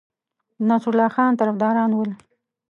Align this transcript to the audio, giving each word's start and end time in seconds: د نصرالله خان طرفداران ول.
د 0.59 0.61
نصرالله 0.69 1.09
خان 1.15 1.31
طرفداران 1.39 1.91
ول. 1.93 2.11